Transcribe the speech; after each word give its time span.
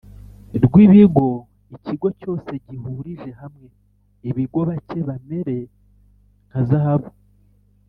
Rw 0.65 0.73
ibigo 0.85 1.27
ikigo 1.75 2.07
cyose 2.19 2.49
gihurije 2.65 3.29
hamwe 3.41 3.67
ibigo 4.29 4.59
bacye 4.69 4.99
bamere 5.07 5.57
nka 6.49 6.61
zahabu 6.69 7.11